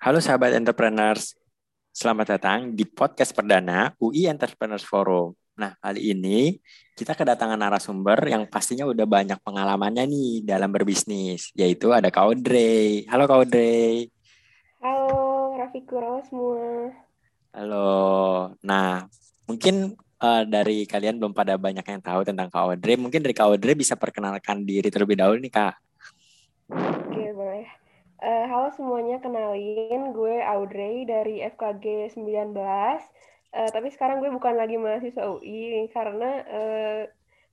[0.00, 1.36] Halo sahabat entrepreneurs,
[1.92, 5.36] selamat datang di podcast perdana UI Entrepreneurs Forum.
[5.60, 6.56] Nah, kali ini
[6.96, 13.04] kita kedatangan narasumber yang pastinya udah banyak pengalamannya nih dalam berbisnis, yaitu ada Kak Audrey.
[13.12, 14.08] Halo Kak Audrey.
[14.80, 16.64] Halo, Rafiku, halo semua.
[17.52, 17.92] Halo.
[18.64, 19.04] Nah,
[19.44, 22.96] mungkin uh, dari kalian belum pada banyak yang tahu tentang Kak Audrey.
[22.96, 25.76] Mungkin dari Kak Audrey bisa perkenalkan diri terlebih dahulu nih Kak.
[28.22, 32.54] Uh, halo semuanya, kenalin gue Audrey dari FKG 19.
[32.54, 37.02] Uh, tapi sekarang gue bukan lagi mahasiswa UI karena uh,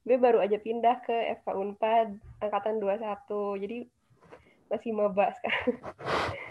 [0.06, 3.02] gue baru aja pindah ke FK Unpad angkatan 21.
[3.66, 3.90] Jadi
[4.70, 5.74] masih maba sekarang.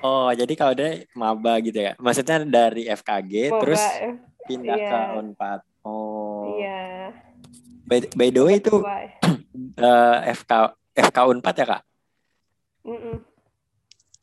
[0.03, 1.95] Oh, jadi kalau udah maba gitu ya.
[2.03, 3.83] Maksudnya dari FKG maba, terus
[4.51, 4.91] pindah iya.
[4.91, 5.61] ke Unpad.
[5.87, 6.59] Oh.
[6.59, 7.15] Iya.
[7.87, 10.75] By, by the way itu uh, FK
[11.07, 11.83] FK Unpad ya, Kak?
[12.83, 13.28] Mm -mm.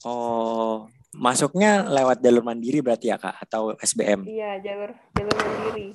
[0.06, 0.86] Oh,
[1.18, 4.28] masuknya lewat jalur mandiri berarti ya kak atau SBM?
[4.30, 5.88] Iya jalur jalur mandiri.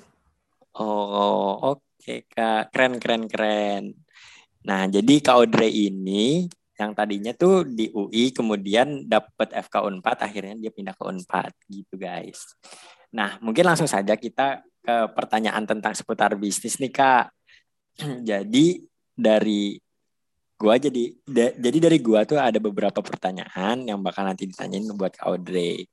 [0.74, 3.84] Oh oke okay, kak keren keren keren.
[4.66, 10.56] Nah jadi kak Audrey ini yang tadinya tuh di UI kemudian dapat FK Unpad akhirnya
[10.56, 12.56] dia pindah ke Unpad gitu guys.
[13.14, 17.30] Nah mungkin langsung saja kita ke pertanyaan tentang seputar bisnis nih kak.
[18.30, 18.66] jadi
[19.14, 19.76] dari
[20.61, 25.16] gua jadi da, jadi dari gua tuh ada beberapa pertanyaan yang bakal nanti ditanyain buat
[25.16, 25.89] Kak Audrey.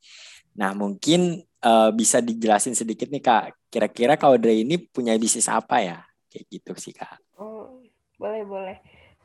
[0.60, 3.72] Nah, mungkin uh, bisa dijelasin sedikit nih Kak.
[3.72, 6.04] Kira-kira Kak Audrey ini punya bisnis apa ya?
[6.28, 7.16] Kayak gitu sih Kak.
[7.40, 7.80] Oh,
[8.20, 8.78] boleh boleh.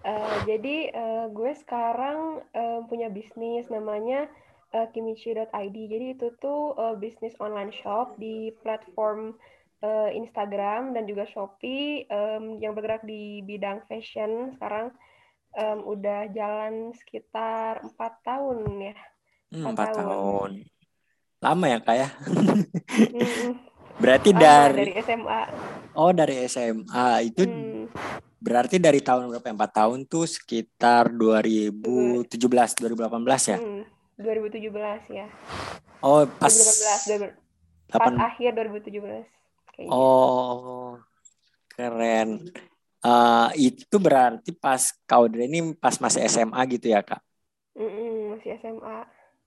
[0.03, 4.31] Uh, jadi uh, gue sekarang uh, punya bisnis namanya
[4.77, 5.77] uh, kimichi.id.
[5.77, 9.35] Jadi itu tuh uh, bisnis online shop di platform
[9.83, 14.91] uh, Instagram dan juga Shopee um, yang bergerak di bidang fashion sekarang
[15.57, 18.59] um, udah jalan sekitar empat tahun
[18.93, 18.97] ya.
[19.53, 20.01] Hmm, empat tahun.
[20.01, 20.51] tahun.
[21.43, 22.09] Lama ya kak ya?
[24.03, 25.41] berarti Lama, dari dari SMA.
[25.93, 27.93] Oh dari SMA itu hmm.
[28.41, 29.47] berarti dari tahun berapa?
[29.51, 29.53] Ya?
[29.53, 33.59] Empat tahun tuh sekitar 2017 2018 ya?
[33.61, 33.83] Hmm,
[34.17, 35.27] 2017 ya.
[36.01, 37.37] Oh pas 2018
[37.93, 37.99] 20, 8...
[37.99, 39.29] pas akhir 2017.
[39.77, 39.91] Kayaknya.
[39.93, 40.97] Oh
[41.73, 42.49] keren.
[43.03, 47.19] Uh, itu berarti pas kau ini pas masih SMA gitu ya kak?
[47.75, 48.99] Mm -mm, masih SMA.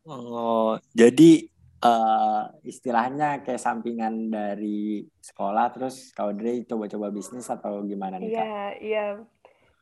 [0.06, 1.48] Oh, jadi
[1.80, 8.44] uh, istilahnya kayak sampingan dari sekolah terus kau coba-coba bisnis atau gimana nih kak?
[8.44, 9.06] Iya, iya.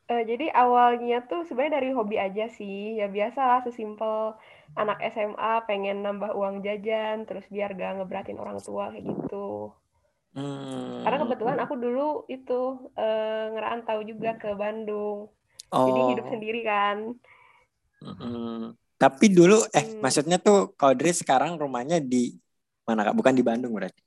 [0.04, 4.38] Uh, jadi awalnya tuh sebenarnya dari hobi aja sih, ya biasa lah sesimpel
[4.78, 9.74] anak SMA pengen nambah uang jajan, terus biar gak ngeberatin orang tua kayak gitu.
[10.34, 11.06] Hmm.
[11.06, 15.30] Karena kebetulan aku dulu itu uh, ngerantau juga ke Bandung.
[15.70, 15.86] Oh.
[15.90, 16.98] Jadi hidup sendiri kan.
[18.02, 18.74] Hmm.
[18.98, 20.02] Tapi dulu eh hmm.
[20.02, 22.34] maksudnya tuh Kodri sekarang rumahnya di
[22.84, 23.16] mana Kak?
[23.16, 24.02] Bukan di Bandung berarti?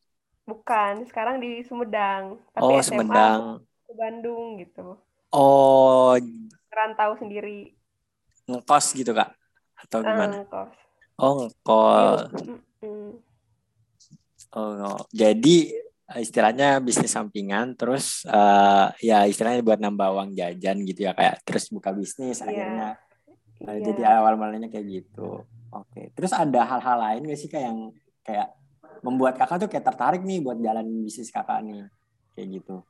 [0.47, 2.39] Bukan, sekarang di Sumedang.
[2.55, 3.41] Tapi oh, SMA Sumedang.
[3.87, 4.99] Ke Bandung gitu.
[5.35, 6.15] Oh.
[6.71, 7.75] Ngerantau sendiri.
[8.47, 9.35] Ngekos gitu Kak?
[9.79, 10.35] Atau eh, gimana?
[10.43, 10.75] ngekos.
[11.19, 12.21] Oh, ngekos.
[12.83, 13.11] Hmm.
[14.57, 14.97] Oh, no.
[15.13, 21.43] jadi istilahnya bisnis sampingan terus uh, ya istilahnya buat nambah uang jajan gitu ya kayak
[21.43, 22.47] terus buka bisnis yeah.
[22.47, 22.89] akhirnya
[23.67, 23.83] uh, yeah.
[23.83, 25.43] jadi awal mulanya kayak gitu
[25.75, 26.15] oke okay.
[26.15, 27.81] terus ada hal-hal lain gak sih kayak yang
[28.23, 28.55] kayak
[29.03, 31.91] membuat kakak tuh kayak tertarik nih buat jalan bisnis kakak nih
[32.39, 32.87] kayak gitu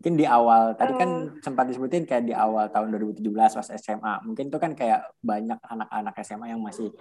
[0.00, 1.40] mungkin di awal tadi kan uh.
[1.40, 6.14] sempat disebutin kayak di awal tahun 2017 pas SMA mungkin tuh kan kayak banyak anak-anak
[6.24, 6.92] SMA yang masih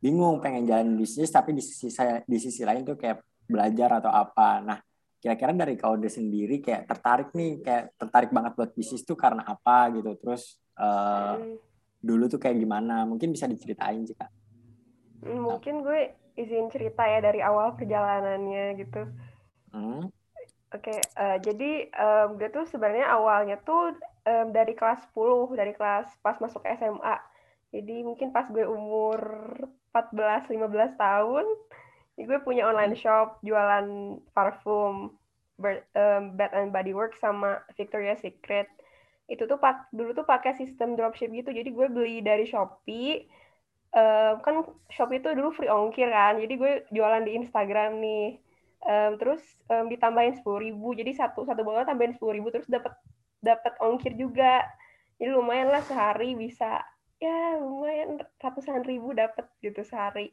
[0.00, 4.12] bingung pengen jalan bisnis tapi di sisi saya di sisi lain tuh kayak belajar atau
[4.12, 4.78] apa nah
[5.24, 9.88] kira-kira dari Kaude sendiri kayak tertarik nih kayak tertarik banget buat bisnis tuh karena apa
[9.96, 10.12] gitu?
[10.20, 11.40] Terus uh,
[12.04, 13.08] dulu tuh kayak gimana?
[13.08, 14.28] Mungkin bisa diceritain sih kak.
[15.24, 19.08] Hmm, mungkin gue izin cerita ya dari awal perjalanannya gitu.
[19.72, 20.12] Hmm?
[20.74, 23.94] oke okay, uh, eh, jadi um, gue tuh sebenarnya awalnya tuh
[24.26, 27.16] um, dari kelas 10 dari kelas pas masuk SMA
[27.70, 29.22] jadi mungkin pas gue umur
[29.94, 31.46] 14 15 tahun
[32.14, 35.18] gue punya online shop jualan parfum
[35.58, 38.70] um, Bath and Body Works sama Victoria's Secret.
[39.26, 41.50] Itu tuh pak dulu tuh pakai sistem dropship gitu.
[41.50, 43.26] Jadi gue beli dari Shopee.
[43.94, 46.38] Um, kan Shopee itu dulu free ongkir kan.
[46.38, 48.38] Jadi gue jualan di Instagram nih.
[48.84, 49.40] Um, terus
[49.72, 50.94] um, ditambahin sepuluh ribu.
[50.94, 52.54] Jadi satu satu botol tambahin sepuluh ribu.
[52.54, 52.94] Terus dapat
[53.42, 54.62] dapat ongkir juga.
[55.18, 56.84] Jadi lumayan lah sehari bisa.
[57.18, 60.30] Ya lumayan ratusan ribu dapat gitu sehari.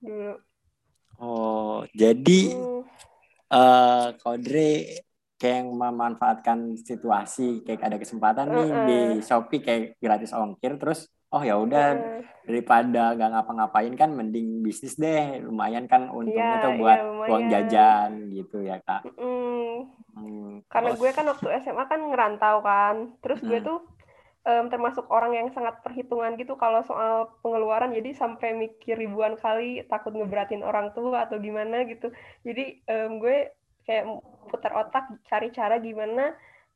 [0.00, 0.49] Dulu
[1.20, 2.82] Oh, jadi hmm.
[3.52, 5.04] uh, Kodre
[5.40, 8.84] kayak memanfaatkan situasi kayak ada kesempatan nih uh -uh.
[8.84, 12.20] di Shopee kayak gratis ongkir terus oh ya udah yeah.
[12.44, 17.44] daripada nggak ngapa-ngapain kan mending bisnis deh lumayan kan untungnya yeah, tuh buat yeah, uang
[17.48, 19.76] jajan gitu ya kak mm.
[20.10, 20.60] Hmm.
[20.68, 22.94] karena gue kan waktu SMA kan ngerantau kan
[23.24, 23.68] terus gue hmm.
[23.70, 23.78] tuh
[24.46, 27.92] um, termasuk orang yang sangat perhitungan gitu kalau soal pengeluaran.
[27.92, 32.12] Jadi sampai mikir ribuan kali takut ngeberatin orang tua atau gimana gitu.
[32.46, 33.52] Jadi um, gue
[33.84, 34.04] kayak
[34.48, 36.32] putar otak cari cara gimana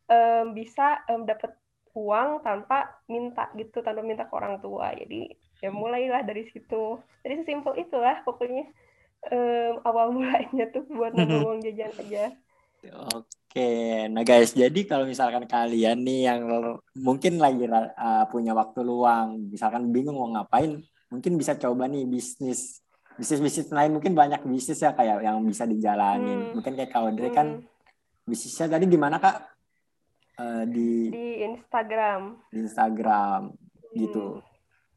[0.09, 1.53] um, bisa um, dapet
[1.95, 4.93] uang tanpa minta gitu tanpa minta ke orang tua.
[4.93, 5.33] Jadi
[5.65, 7.01] ya mulailah dari situ.
[7.25, 8.69] Jadi sesimpel itulah pokoknya
[9.33, 12.25] um, awal mulainya tuh buat nambah uang jajan aja.
[12.85, 13.44] Oke
[14.11, 16.43] nah guys jadi kalau misalkan kalian nih yang
[16.99, 22.83] mungkin lagi uh, punya waktu luang misalkan bingung mau ngapain mungkin bisa coba nih bisnis
[23.15, 26.53] bisnis bisnis lain mungkin banyak bisnis ya kayak yang bisa dijalanin hmm.
[26.59, 27.63] mungkin kayak kau Audrey kan hmm.
[27.63, 29.55] kan bisnisnya tadi gimana kak
[30.39, 32.21] uh, di di Instagram.
[32.51, 33.95] Di Instagram hmm.
[34.01, 34.27] gitu.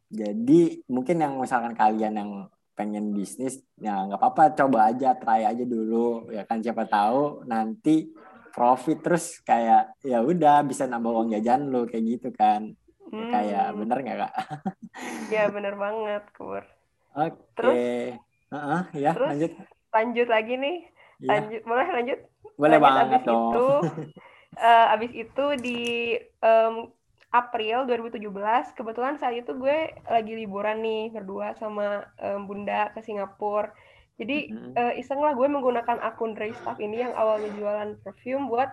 [0.07, 2.31] Jadi mungkin yang misalkan kalian yang
[2.77, 8.13] pengen bisnis ya nggak apa-apa coba aja try aja dulu ya kan siapa tahu nanti
[8.57, 13.30] profit terus kayak ya udah bisa nambah uang jajan lo kayak gitu kan ya, hmm.
[13.30, 14.33] kayak bener nggak kak?
[15.38, 16.65] ya bener banget kur.
[17.13, 17.38] Oke.
[17.38, 17.38] Okay.
[17.54, 17.75] Terus,
[18.50, 19.51] uh -uh, ya terus lanjut.
[19.94, 20.77] Lanjut lagi nih.
[21.21, 21.30] Ya.
[21.38, 22.19] Lanjut boleh lanjut?
[22.57, 23.54] Boleh lanjut banget dong.
[23.54, 23.68] Itu
[24.65, 25.81] uh, abis itu di
[26.42, 26.89] um,
[27.27, 33.75] April 2017 kebetulan saat itu gue lagi liburan nih berdua sama um, bunda ke Singapura
[34.18, 34.74] jadi mm-hmm.
[34.74, 38.69] uh, iseng lah gue menggunakan akun Dry Stuff ini yang awalnya jualan perfume buat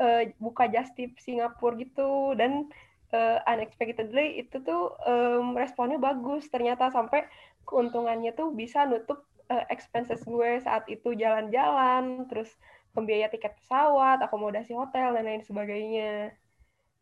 [0.00, 2.68] uh, buka just tip Singapura gitu dan
[3.16, 7.24] uh, unexpectedly itu tuh um, responnya bagus ternyata sampai
[7.64, 12.52] keuntungannya tuh bisa nutup uh, expenses gue saat itu jalan-jalan terus
[12.92, 16.36] pembiaya tiket pesawat, akomodasi hotel dan lain sebagainya.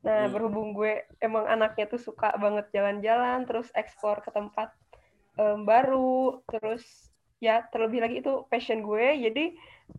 [0.06, 0.32] Nah, hmm.
[0.32, 4.72] berhubung gue emang anaknya tuh suka banget jalan-jalan, terus eksplor ke tempat
[5.36, 7.09] um, baru, terus
[7.40, 9.06] ya terlebih lagi itu passion gue.
[9.26, 9.44] Jadi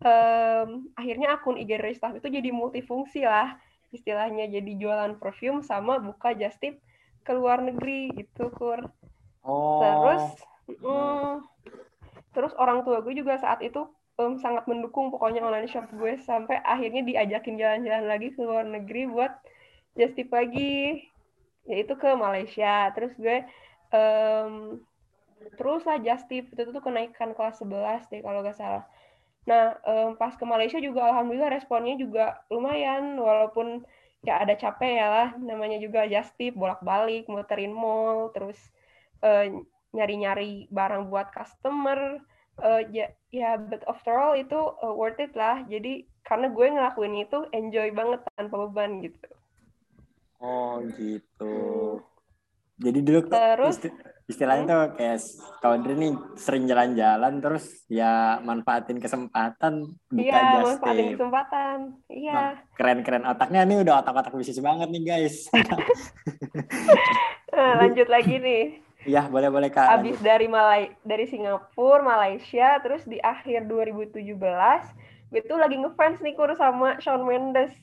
[0.00, 3.58] um, akhirnya akun IG Staff itu jadi multifungsi lah
[3.90, 4.48] istilahnya.
[4.48, 6.78] Jadi jualan perfume sama buka just tip
[7.22, 8.86] ke luar negeri gitu, Kur.
[9.42, 9.82] Oh.
[9.82, 10.24] Terus,
[10.70, 11.32] mm,
[12.32, 16.62] terus orang tua gue juga saat itu um, sangat mendukung pokoknya online shop gue sampai
[16.62, 19.32] akhirnya diajakin jalan-jalan lagi ke luar negeri buat
[19.98, 21.04] just tip lagi
[21.68, 23.46] yaitu ke Malaysia terus gue
[23.94, 24.80] um,
[25.58, 28.84] terus lah just tip itu tuh kenaikan kelas 11 deh kalau gak salah.
[29.48, 33.82] Nah um, pas ke Malaysia juga alhamdulillah responnya juga lumayan walaupun
[34.22, 38.58] ya ada capek ya lah namanya juga just tip bolak-balik muterin mall terus
[39.26, 39.50] uh,
[39.90, 42.22] nyari-nyari barang buat customer
[42.62, 45.66] uh, ya ya but after all itu uh, worth it lah.
[45.66, 49.28] Jadi karena gue ngelakuin itu enjoy banget tanpa beban gitu.
[50.38, 51.54] Oh gitu.
[52.82, 53.78] Jadi dulu terus
[54.32, 55.20] istilahnya tuh kayak
[55.60, 63.28] kalau nih sering jalan-jalan terus ya manfaatin kesempatan buka iya, manfaatin kesempatan iya nah, keren-keren
[63.28, 65.52] otaknya nih udah otak-otak bisnis banget nih guys
[67.52, 68.64] nah, lanjut lagi nih
[69.02, 69.98] Iya, boleh-boleh Kak.
[69.98, 74.14] Habis dari Malay dari Singapura, Malaysia, terus di akhir 2017
[75.32, 77.74] gue tuh lagi ngefans nih kur sama Shawn Mendes.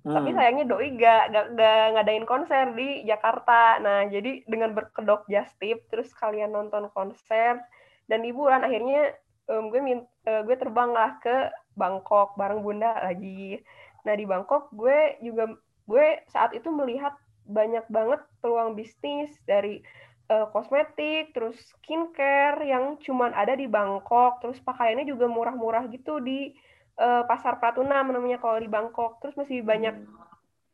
[0.00, 0.16] Hmm.
[0.16, 3.76] Tapi sayangnya doi gak, gak, gak ngadain konser di Jakarta.
[3.84, 7.60] Nah, jadi dengan berkedok just tip, terus kalian nonton konser
[8.08, 9.12] dan liburan akhirnya
[9.52, 13.60] um, gue min, uh, gue terbang lah ke Bangkok bareng Bunda lagi.
[14.08, 15.52] Nah, di Bangkok gue juga
[15.84, 17.12] gue saat itu melihat
[17.44, 19.84] banyak banget peluang bisnis dari
[20.32, 26.56] uh, kosmetik, terus skincare yang cuman ada di Bangkok, terus pakaiannya juga murah-murah gitu di
[27.00, 29.18] uh, pasar Pratuna namanya kalau di Bangkok.
[29.24, 29.96] Terus masih banyak,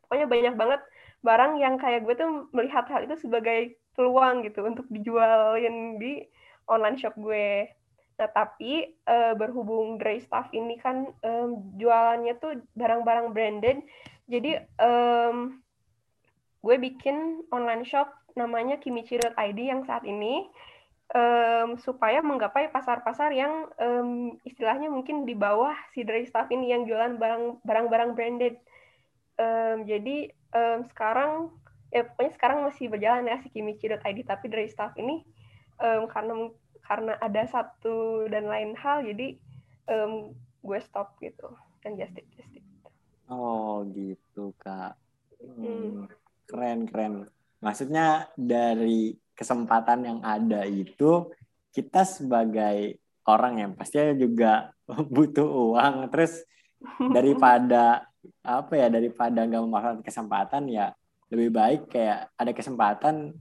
[0.05, 0.81] pokoknya banyak banget
[1.23, 6.27] barang yang kayak gue tuh melihat hal itu sebagai peluang gitu untuk dijualin di
[6.67, 7.71] online shop gue.
[8.17, 13.85] Nah, tapi uh, berhubung Dry Stuff ini kan um, jualannya tuh barang-barang branded,
[14.25, 15.61] jadi um,
[16.65, 20.49] gue bikin online shop namanya kimichi.id yang saat ini
[21.15, 26.89] um, supaya menggapai pasar-pasar yang um, istilahnya mungkin di bawah si Dry Stuff ini yang
[26.89, 27.19] jualan
[27.63, 28.59] barang-barang branded.
[29.37, 31.53] Um, jadi um, sekarang
[31.95, 35.23] ya pokoknya sekarang masih berjalan ya si kimichi.id tapi Dry Stuff ini
[35.79, 36.51] um, karena
[36.87, 39.35] karena ada satu dan lain hal jadi
[39.91, 41.51] um, gue stop gitu
[41.83, 42.65] dan just it, just it.
[43.27, 44.95] Oh gitu kak.
[45.43, 45.63] Hmm.
[45.63, 46.03] Hmm.
[46.47, 47.15] Keren keren
[47.59, 51.31] maksudnya dari kesempatan yang ada itu
[51.71, 52.97] kita sebagai
[53.29, 54.73] orang yang pastinya juga
[55.15, 56.43] butuh uang terus
[57.13, 58.09] daripada
[58.43, 60.91] apa ya daripada nggak memanfaatkan kesempatan ya
[61.31, 63.35] lebih baik kayak ada kesempatan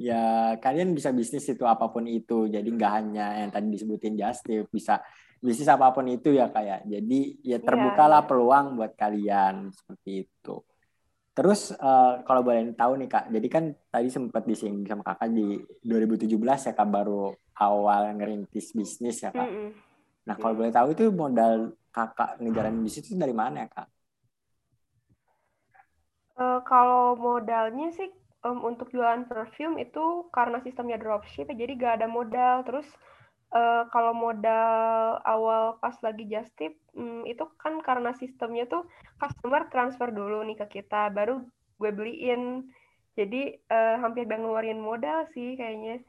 [0.00, 4.46] ya kalian bisa bisnis itu apa pun itu jadi nggak hanya yang tadi disebutin just
[4.46, 5.02] tip bisa
[5.40, 6.98] bisnis apa pun itu ya kayak ya.
[6.98, 8.28] jadi ya terbukalah yeah, yeah.
[8.28, 10.56] peluang buat kalian seperti itu
[11.30, 15.62] terus uh, kalau boleh tahu nih kak jadi kan tadi sempat disinggung sama kakak di
[15.86, 19.68] 2017 ya kak baru awal ngerintis bisnis ya kak mm -hmm.
[20.26, 20.58] nah kalau mm.
[20.58, 21.54] boleh tahu itu modal
[21.94, 23.88] kakak ngejalanin bisnis itu dari mana ya kak
[26.40, 28.08] Uh, kalau modalnya sih
[28.48, 32.64] um, untuk jualan perfume itu karena sistemnya dropship ya, jadi gak ada modal.
[32.64, 32.88] Terus
[33.54, 38.86] uh, kalau modal awal pas lagi just tip um, itu kan karena sistemnya tuh
[39.18, 41.42] customer transfer dulu nih ke kita, baru
[41.80, 42.70] gue beliin.
[43.18, 46.00] Jadi uh, hampir gak ngeluarin modal sih kayaknya.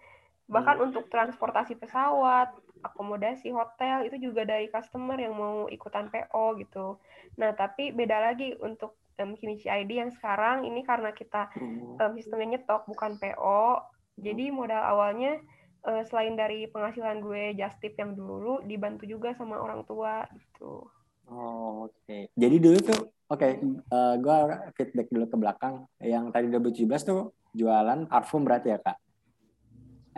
[0.47, 0.85] Bahkan hmm.
[0.91, 6.97] untuk transportasi pesawat, akomodasi hotel itu juga dari customer yang mau ikutan PO gitu.
[7.37, 11.49] Nah tapi beda lagi untuk um, Kimichi ID yang sekarang ini karena kita
[11.97, 13.81] um, sistemnya nyetok bukan PO.
[14.21, 15.41] Jadi modal awalnya
[15.85, 20.85] uh, selain dari penghasilan gue just tip yang dulu dibantu juga sama orang tua gitu.
[21.31, 21.95] Oh, oke.
[22.03, 22.27] Okay.
[22.35, 23.51] Jadi dulu tuh oke, okay,
[23.93, 24.37] uh, gue
[24.75, 25.75] feedback dulu ke belakang.
[26.03, 27.21] Yang tadi 2017 tuh
[27.55, 28.97] jualan parfum berarti ya, Kak?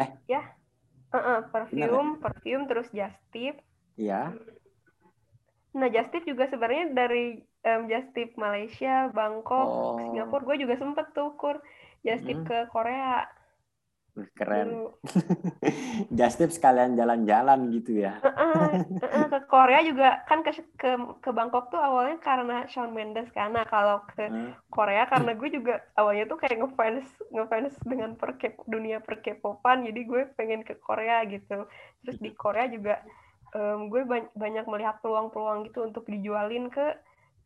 [0.01, 0.09] Eh.
[0.25, 0.43] Ya.
[1.13, 3.61] Uh -uh, perfume, perfume terus just tip.
[3.93, 4.33] Iya.
[5.77, 10.01] Nah, just tip juga sebenarnya dari um, just tip Malaysia, Bangkok, oh.
[10.01, 10.41] Singapura.
[10.45, 11.61] Gue juga sempet tuh kur
[12.01, 12.49] just tip hmm.
[12.49, 13.29] ke Korea.
[14.37, 14.93] Keren.
[16.17, 18.21] just tip sekalian jalan-jalan gitu ya.
[18.21, 22.69] Uh -uh, uh -uh, ke Korea juga kan ke ke ke Bangkok tuh awalnya karena
[22.69, 24.53] Shawn Mendes karena kalau ke uh.
[24.69, 28.37] Korea karena gue juga awalnya tuh kayak ngefans ngefans dengan per
[28.69, 31.65] dunia per popan jadi gue pengen ke Korea gitu.
[32.05, 33.01] Terus di Korea juga
[33.57, 34.05] um, gue
[34.37, 36.85] banyak melihat peluang-peluang gitu untuk dijualin ke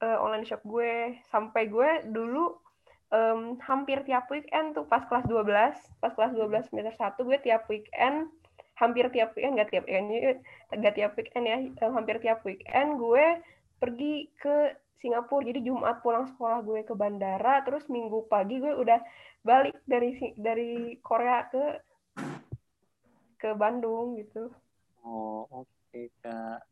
[0.04, 2.67] uh, online shop gue sampai gue dulu
[3.12, 5.44] um, hampir tiap weekend tuh pas kelas 12
[6.02, 8.32] pas kelas 12 semester 1 gue tiap weekend
[8.78, 10.08] hampir tiap weekend nggak tiap weekend
[10.74, 11.58] nggak tiap weekend ya
[11.90, 13.26] hampir tiap weekend gue
[13.78, 18.98] pergi ke Singapura jadi Jumat pulang sekolah gue ke bandara terus Minggu pagi gue udah
[19.46, 21.66] balik dari dari Korea ke
[23.38, 24.50] ke Bandung gitu
[25.06, 26.66] oh oke okay, kak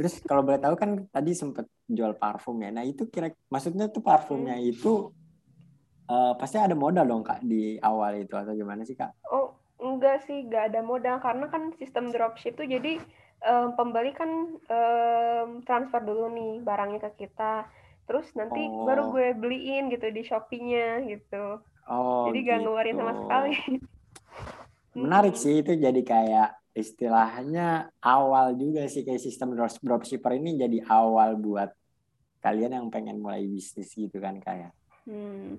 [0.00, 2.72] Terus kalau boleh tahu kan tadi sempat jual parfum ya.
[2.72, 4.72] Nah itu kira maksudnya tuh parfumnya hmm.
[4.72, 5.12] itu
[6.10, 9.14] uh, pasti ada modal dong kak di awal itu atau gimana sih kak?
[9.30, 12.98] Oh enggak sih, enggak ada modal karena kan sistem dropship tuh jadi
[13.46, 17.64] um, pembeli kan um, transfer dulu nih barangnya ke kita.
[18.10, 18.84] Terus nanti oh.
[18.84, 21.62] baru gue beliin gitu di Shopee-nya gitu.
[21.86, 23.20] Oh, jadi gak ngeluarin sama gitu.
[23.22, 23.54] sekali.
[24.98, 31.38] Menarik sih itu jadi kayak istilahnya awal juga sih kayak sistem dropshipper ini jadi awal
[31.38, 31.70] buat
[32.42, 34.74] kalian yang pengen mulai bisnis gitu kan kayak.
[35.06, 35.58] Hmm.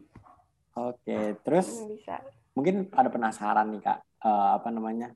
[0.72, 1.26] Oke, okay.
[1.44, 2.16] terus hmm, Bisa.
[2.56, 5.12] mungkin ada penasaran nih kak, uh, apa namanya?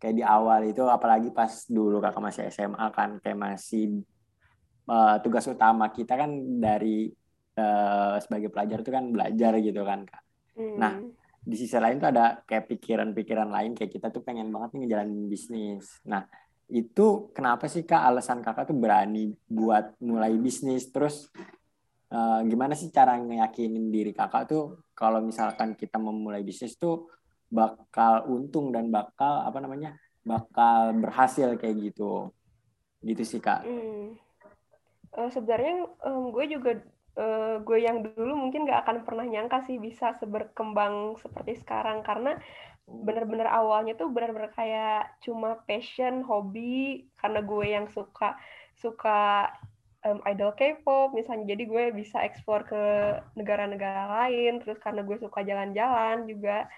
[0.00, 4.00] Kayak di awal itu, apalagi pas dulu kakak masih SMA kan, kayak masih
[4.88, 7.12] uh, tugas utama kita kan dari
[7.60, 10.22] uh, sebagai pelajar itu kan belajar gitu kan kak.
[10.56, 10.76] Nah, hmm.
[10.80, 10.94] Nah,
[11.46, 15.30] di sisi lain tuh ada kayak pikiran-pikiran lain kayak kita tuh pengen banget nih ngejalanin
[15.30, 16.02] bisnis.
[16.02, 16.26] Nah,
[16.66, 21.30] itu kenapa sih Kak alasan Kakak tuh berani buat mulai bisnis terus
[22.12, 27.10] uh, gimana sih cara ngeyakinin diri Kakak tuh kalau misalkan kita memulai bisnis tuh
[27.46, 29.94] bakal untung dan bakal apa namanya?
[30.26, 32.34] bakal berhasil kayak gitu.
[32.98, 33.62] Gitu sih Kak.
[33.62, 34.18] Hmm.
[35.14, 36.82] Uh, sebenarnya um, gue juga
[37.14, 42.36] uh, gue yang dulu mungkin gak akan pernah nyangka sih bisa seberkembang seperti sekarang karena
[42.86, 48.38] bener-bener awalnya tuh bener-bener kayak cuma passion hobi karena gue yang suka
[48.78, 49.50] suka
[50.06, 51.52] um, idol K-pop misalnya.
[51.52, 52.82] Jadi gue bisa eksplor ke
[53.34, 56.70] negara-negara lain terus karena gue suka jalan-jalan juga.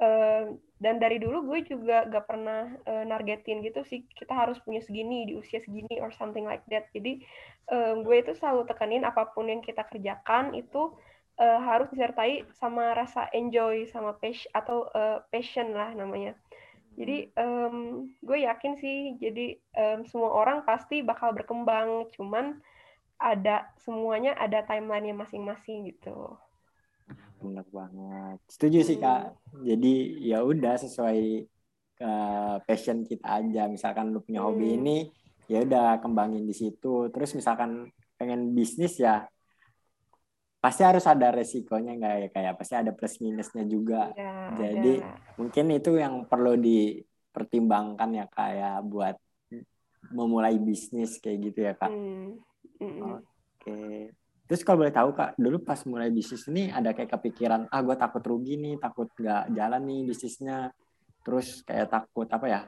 [0.00, 4.02] Um, dan dari dulu gue juga gak pernah uh, nargetin gitu sih.
[4.10, 6.90] Kita harus punya segini di usia segini or something like that.
[6.92, 7.22] Jadi
[7.70, 10.92] um, gue itu selalu tekanin apa pun yang kita kerjakan itu
[11.38, 16.36] uh, harus disertai sama rasa enjoy sama passion atau uh, passion lah namanya
[16.94, 22.62] jadi um, gue yakin sih jadi um, semua orang pasti bakal berkembang cuman
[23.18, 26.34] ada semuanya ada timelinenya masing-masing gitu.
[27.38, 28.38] Benar banget.
[28.48, 29.34] Setuju sih kak.
[29.52, 29.64] Hmm.
[29.64, 31.20] jadi ya udah sesuai
[32.02, 33.70] uh, passion kita aja.
[33.70, 34.48] Misalkan lu punya hmm.
[34.48, 34.98] hobi ini
[35.50, 37.08] ya udah kembangin di situ.
[37.12, 39.26] Terus misalkan pengen bisnis ya
[40.64, 45.12] pasti harus ada resikonya nggak ya kayak pasti ada plus minusnya juga ya, jadi ya.
[45.36, 49.20] mungkin itu yang perlu dipertimbangkan ya kayak buat
[50.16, 52.40] memulai bisnis kayak gitu ya kak hmm.
[52.80, 53.00] hmm.
[53.04, 53.76] oke
[54.44, 57.96] Terus kalau boleh tahu kak, dulu pas mulai bisnis ini ada kayak kepikiran, ah gue
[57.96, 60.68] takut rugi nih, takut nggak jalan nih bisnisnya.
[61.24, 62.60] Terus kayak takut apa ya,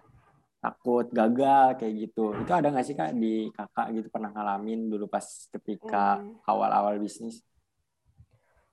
[0.56, 2.32] takut gagal kayak gitu.
[2.32, 6.48] Itu ada nggak sih kak di kakak gitu pernah ngalamin dulu pas ketika hmm.
[6.48, 7.44] awal-awal bisnis?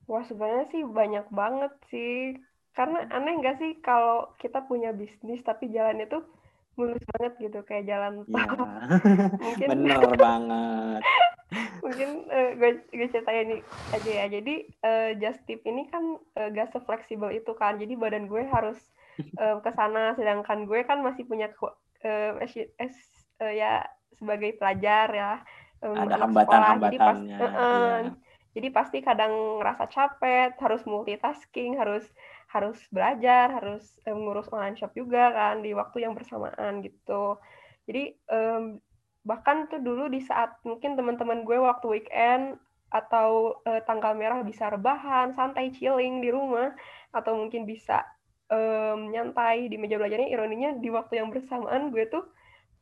[0.07, 2.38] Wah sebenarnya sih banyak banget sih.
[2.74, 6.25] Karena aneh nggak sih kalau kita punya bisnis tapi jalannya tuh
[6.74, 8.41] mulus banget gitu kayak jalan tol.
[8.41, 8.50] Ya.
[9.45, 11.01] Mungkin bener banget.
[11.86, 13.62] mungkin uh, gue gue ceritain
[13.93, 14.25] aja ya.
[14.25, 17.77] Jadi uh, just tip ini kan uh, gak sefleksibel itu kan.
[17.77, 18.81] Jadi badan gue harus
[19.38, 22.98] uh, ke sana sedangkan gue kan masih punya uh, es,
[23.38, 23.86] uh, ya
[24.17, 25.33] sebagai pelajar ya.
[25.83, 26.89] Um, Ada hambatan-hambatannya.
[26.89, 28.33] Jadi, pas, uh, uh, yeah.
[28.53, 32.05] Jadi pasti kadang ngerasa capek, harus multitasking, harus
[32.53, 37.41] harus belajar, harus um, ngurus online shop juga kan di waktu yang bersamaan gitu.
[37.89, 38.77] Jadi um,
[39.25, 42.62] bahkan tuh dulu di saat mungkin teman-teman gue waktu weekend
[42.93, 46.77] atau uh, tanggal merah bisa rebahan, santai chilling di rumah
[47.10, 48.05] atau mungkin bisa
[48.53, 52.22] um, nyantai di meja belajarnya ironinya di waktu yang bersamaan gue tuh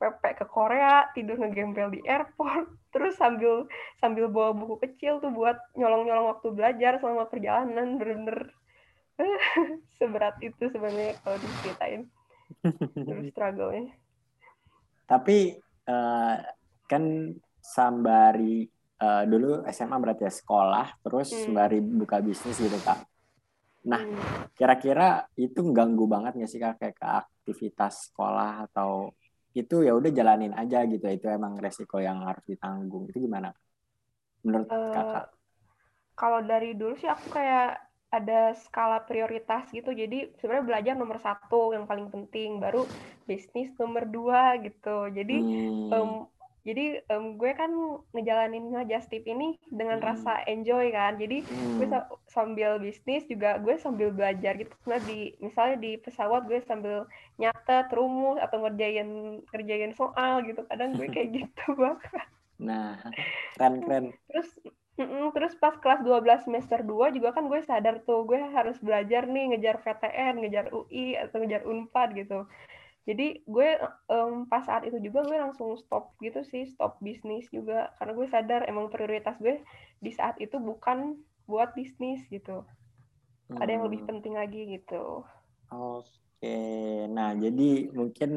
[0.02, 3.70] pepek ke Korea, tidur ngegembel di airport, terus sambil
[4.02, 8.50] sambil bawa buku kecil tuh buat nyolong-nyolong waktu belajar selama perjalanan bener-bener
[10.02, 12.10] seberat itu sebenarnya kalau diceritain
[13.06, 13.94] terus struggle-nya.
[15.06, 15.56] Tapi
[15.86, 16.36] uh,
[16.90, 17.04] kan
[17.62, 18.66] sambari
[19.00, 21.42] uh, dulu SMA berarti ya sekolah, terus hmm.
[21.46, 23.06] sembari buka bisnis gitu kak.
[23.88, 24.54] Nah, hmm.
[24.58, 29.14] kira-kira itu ganggu banget nggak sih kak kayak ke aktivitas sekolah atau
[29.52, 31.04] itu ya udah jalanin aja gitu.
[31.08, 33.08] Itu emang resiko yang harus ditanggung.
[33.12, 33.52] Itu gimana?
[34.44, 35.26] Menurut uh, kakak?
[36.16, 37.80] Kalau dari dulu sih aku kayak
[38.12, 39.96] ada skala prioritas gitu.
[39.96, 42.60] Jadi sebenarnya belajar nomor satu yang paling penting.
[42.60, 42.84] Baru
[43.24, 45.08] bisnis nomor dua gitu.
[45.12, 45.92] Jadi hmm.
[45.96, 46.12] um,
[46.62, 47.72] jadi um, gue kan
[48.14, 50.08] ngejalanin ngajak tip ini dengan hmm.
[50.08, 51.82] rasa enjoy kan jadi hmm.
[51.82, 51.88] gue
[52.30, 57.10] sambil bisnis juga gue sambil belajar gitu nah di misalnya di pesawat gue sambil
[57.42, 62.26] nyata rumus atau ngerjain ngerjain soal gitu kadang gue kayak gitu banget
[62.62, 63.02] nah
[63.58, 64.50] keren keren terus
[65.00, 69.26] Mm-mm, terus pas kelas 12 semester 2 juga kan gue sadar tuh gue harus belajar
[69.26, 72.46] nih ngejar VTN, ngejar UI atau ngejar Unpad gitu.
[73.02, 73.70] Jadi gue
[74.14, 78.28] um, pas saat itu juga gue langsung stop gitu sih, stop bisnis juga karena gue
[78.30, 79.58] sadar emang prioritas gue
[79.98, 81.18] di saat itu bukan
[81.50, 82.62] buat bisnis gitu.
[83.50, 83.58] Hmm.
[83.58, 84.10] Ada yang lebih hmm.
[84.10, 85.26] penting lagi gitu.
[85.74, 86.58] Oke.
[87.10, 88.32] Nah, jadi mungkin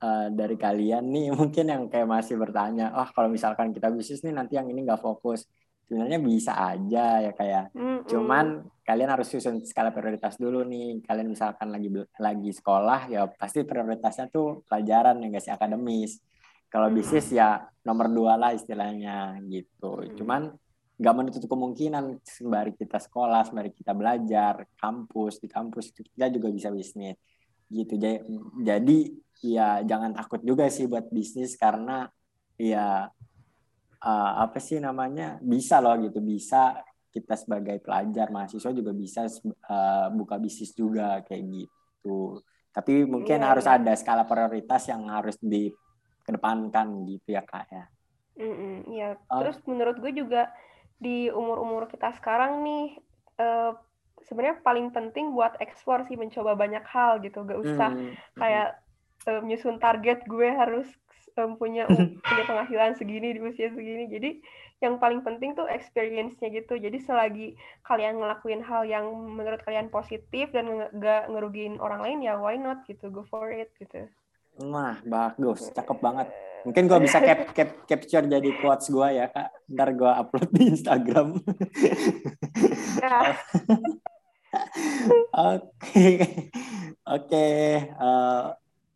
[0.00, 4.32] uh, dari kalian nih mungkin yang kayak masih bertanya, "Oh, kalau misalkan kita bisnis nih
[4.32, 5.44] nanti yang ini nggak fokus."
[5.90, 7.98] Sebenarnya bisa aja ya kayak mm -mm.
[8.06, 11.02] cuman kalian harus susun skala prioritas dulu nih.
[11.02, 16.22] Kalian misalkan lagi lagi sekolah ya pasti prioritasnya tuh pelajaran yang gak sih akademis.
[16.70, 20.06] Kalau bisnis ya nomor dua lah istilahnya gitu.
[20.06, 20.14] Mm.
[20.14, 20.42] cuman
[21.00, 26.70] nggak menutup kemungkinan sembari kita sekolah sembari kita belajar kampus di kampus kita juga bisa
[26.70, 27.18] bisnis
[27.66, 27.98] gitu.
[28.62, 28.98] Jadi
[29.42, 32.06] ya jangan takut juga sih buat bisnis karena
[32.60, 33.10] ya
[34.04, 39.26] uh, apa sih namanya bisa loh gitu bisa kita sebagai pelajar mahasiswa juga bisa
[39.66, 42.38] uh, buka bisnis juga kayak gitu.
[42.70, 43.50] Tapi mungkin yeah.
[43.50, 43.82] harus iya.
[43.82, 47.84] ada skala prioritas yang harus dikedepankan gitu ya kak ya.
[48.40, 50.54] Mm -mm, ya uh, terus menurut gue juga
[51.02, 52.86] di umur umur kita sekarang nih
[53.42, 53.74] uh,
[54.22, 57.42] sebenarnya paling penting buat ekspor sih mencoba banyak hal gitu.
[57.42, 58.78] Gak usah mm, kayak
[59.26, 60.86] uh, nyusun target gue harus
[61.38, 61.86] um, punya
[62.26, 64.30] punya penghasilan segini di usia segini jadi
[64.80, 67.52] yang paling penting tuh experience-nya gitu jadi selagi
[67.84, 72.80] kalian ngelakuin hal yang menurut kalian positif dan nggak ngerugiin orang lain ya why not
[72.88, 74.08] gitu go for it gitu
[74.60, 76.28] Wah, bagus, cakep banget.
[76.68, 79.48] Mungkin gue bisa cap, cap, capture jadi quotes gue ya, Kak.
[79.72, 81.40] Ntar gue upload di Instagram.
[83.00, 83.32] Ya.
[85.30, 86.10] Oke,
[87.06, 87.46] oke.
[87.86, 88.46] Eh,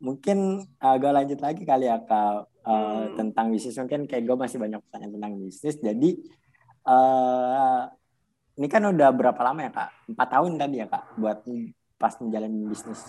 [0.04, 2.52] mungkin agak uh, lanjut lagi kali ya kak.
[2.64, 3.20] Uh, hmm.
[3.20, 3.76] tentang bisnis.
[3.76, 5.76] Mungkin kayak gue masih banyak pertanyaan tentang bisnis.
[5.80, 6.10] Jadi
[6.88, 7.84] uh,
[8.56, 9.90] ini kan udah berapa lama ya kak?
[10.08, 11.44] Empat tahun tadi ya kak buat
[12.00, 13.00] pas menjalani bisnis.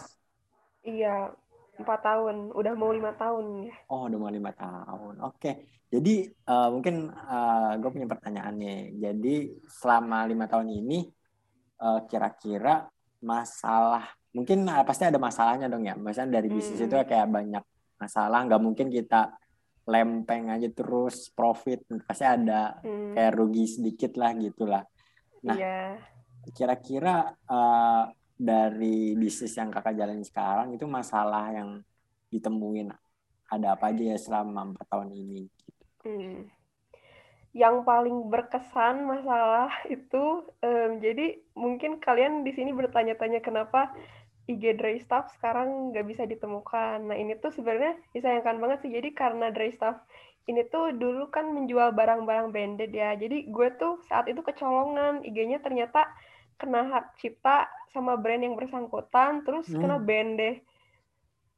[0.84, 1.32] Iya
[1.80, 2.52] empat tahun.
[2.52, 3.76] Udah mau lima tahun ya.
[3.92, 5.24] Oh udah mau lima tahun.
[5.24, 5.40] Oke.
[5.40, 5.56] Okay.
[5.96, 8.80] jadi uh, mungkin uh, gue punya pertanyaan nih.
[9.00, 9.36] Jadi
[9.72, 11.00] selama lima tahun ini
[12.08, 15.96] kira-kira uh, masalah mungkin uh, pasti ada masalahnya dong ya.
[15.96, 16.88] Misalnya dari bisnis hmm.
[16.92, 17.64] itu kayak banyak
[17.96, 19.32] masalah, nggak mungkin kita
[19.88, 23.16] lempeng aja terus profit, pasti ada hmm.
[23.16, 24.84] kayak rugi sedikit lah gitulah.
[25.48, 25.96] Nah, yeah.
[26.52, 31.80] kira-kira uh, dari bisnis yang kakak jalani sekarang itu masalah yang
[32.28, 32.92] ditemuin
[33.48, 35.42] ada apa aja ya selama empat tahun ini?
[36.06, 36.46] Hmm.
[37.56, 43.96] yang paling berkesan masalah itu um, jadi mungkin kalian di sini bertanya-tanya kenapa
[44.46, 47.10] IG dry stuff sekarang nggak bisa ditemukan.
[47.10, 48.92] Nah ini tuh sebenarnya disayangkan banget sih.
[48.94, 49.98] Jadi karena dry stuff
[50.46, 53.18] ini tuh dulu kan menjual barang-barang branded ya.
[53.18, 56.06] Jadi gue tuh saat itu kecolongan IG-nya ternyata
[56.62, 59.82] kena hak cipta sama brand yang bersangkutan, terus hmm.
[59.82, 60.56] kena band deh.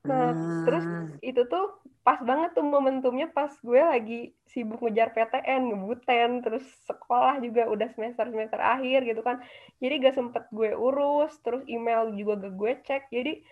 [0.08, 0.64] Nah, hmm.
[0.64, 0.86] terus
[1.20, 7.44] itu tuh pas banget tuh momentumnya pas gue lagi sibuk ngejar PTN, ngebuten, terus sekolah
[7.44, 9.44] juga udah semester-semester akhir gitu kan.
[9.84, 13.04] Jadi gak sempet gue urus, terus email juga gak gue cek.
[13.12, 13.44] Jadi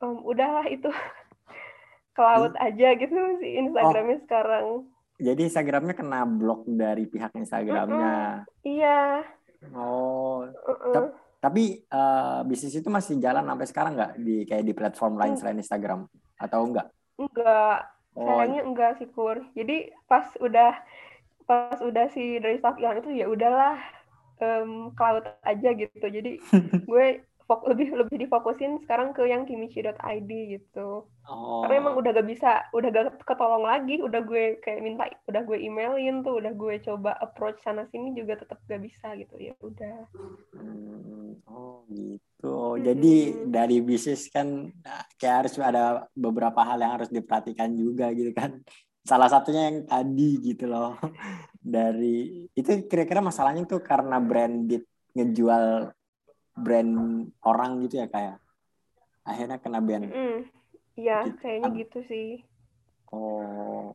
[0.00, 0.88] um, udahlah itu
[2.16, 2.66] ke laut hmm.
[2.66, 4.22] aja gitu sih Instagramnya oh.
[4.24, 4.66] sekarang.
[5.22, 8.42] Jadi Instagramnya kena blok dari pihak Instagramnya.
[8.42, 8.66] Mm -mm.
[8.66, 9.00] Iya.
[9.76, 10.48] Oh.
[10.48, 11.06] Uh -uh.
[11.42, 15.58] Tapi uh, bisnis itu masih jalan sampai sekarang nggak di kayak di platform lain selain
[15.58, 16.06] Instagram
[16.38, 16.86] atau enggak?
[17.18, 17.90] Enggak.
[18.14, 18.22] Oh.
[18.30, 19.42] Sayangnya enggak sih Kur.
[19.58, 20.78] Jadi pas udah
[21.42, 23.74] pas udah si dari staff hilang itu ya udahlah
[24.38, 26.06] um, cloud aja gitu.
[26.06, 26.38] Jadi
[26.90, 27.06] gue
[27.52, 31.04] fok lebih lebih difokusin sekarang ke yang kimichi.id gitu.
[31.26, 31.60] Oh.
[31.66, 35.58] Karena emang udah gak bisa, udah gak ketolong lagi, udah gue kayak minta, udah gue
[35.58, 39.98] emailin tuh, udah gue coba approach sana sini juga tetap gak bisa gitu ya udah.
[40.56, 42.76] Hmm, oh gitu.
[42.76, 42.82] Hmm.
[42.82, 43.14] Jadi
[43.48, 44.70] dari bisnis kan
[45.16, 48.60] kayak harus ada beberapa hal yang harus diperhatikan juga gitu kan.
[49.02, 50.94] Salah satunya yang tadi gitu loh.
[51.62, 54.82] Dari itu kira-kira masalahnya tuh karena branded
[55.14, 55.94] ngejual
[56.56, 56.92] brand
[57.44, 58.36] orang gitu ya kayak
[59.24, 60.10] akhirnya kena band
[60.98, 62.30] iya mm, kayaknya gitu sih
[63.14, 63.94] oh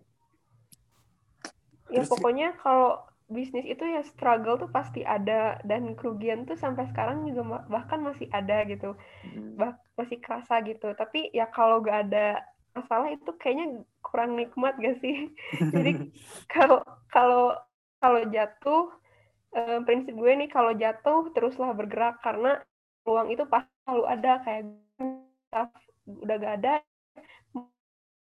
[1.91, 6.87] ya Terus, pokoknya kalau bisnis itu ya struggle tuh pasti ada dan kerugian tuh sampai
[6.87, 8.95] sekarang juga bahkan masih ada gitu.
[9.27, 9.59] Hmm.
[9.59, 10.95] bah masih kerasa gitu.
[10.95, 12.39] Tapi ya kalau gak ada
[12.71, 15.35] masalah itu kayaknya kurang nikmat gak sih?
[15.75, 16.07] Jadi
[16.53, 16.79] kalau
[17.11, 17.59] kalau
[17.99, 18.95] kalau jatuh
[19.59, 22.63] uh, prinsip gue nih kalau jatuh teruslah bergerak karena
[23.03, 24.31] peluang itu pasti selalu ada.
[24.47, 24.63] Kayak
[26.07, 26.73] udah gak ada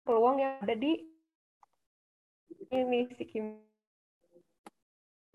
[0.02, 0.98] peluang yang ada di
[2.74, 3.62] ini si Kim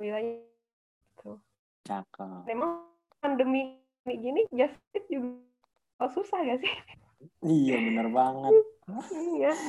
[0.01, 1.31] wilayah itu.
[1.85, 2.49] Cakep.
[2.49, 2.89] Memang
[3.21, 6.73] pandemi gini justice juga susah gak sih?
[7.45, 8.53] Iya bener banget.
[9.37, 9.53] iya.